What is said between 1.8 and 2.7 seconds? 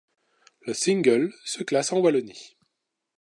en Wallonie.